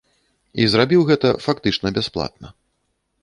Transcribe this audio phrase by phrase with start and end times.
[0.63, 2.47] І зрабіў гэта фактычна бясплатна.